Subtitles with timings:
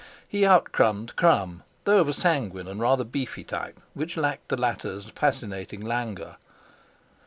[0.27, 4.57] He out crummed Crum, though of a sanguine and rather beefy type which lacked the
[4.57, 6.37] latter's fascinating languor.